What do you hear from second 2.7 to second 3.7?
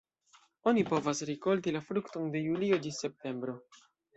ĝis septembro.